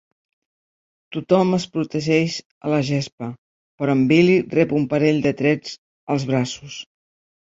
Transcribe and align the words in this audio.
Tothom 1.15 1.57
es 1.57 1.65
protegeix 1.73 2.37
a 2.67 2.71
la 2.73 2.79
gespa, 2.87 3.27
però 3.81 3.95
en 3.97 4.01
Billy 4.13 4.39
rep 4.55 4.73
un 4.79 4.87
parell 4.95 5.21
de 5.27 5.35
trets 5.43 5.77
als 6.15 6.27
braços. 6.31 6.79